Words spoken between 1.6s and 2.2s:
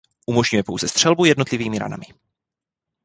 ranami.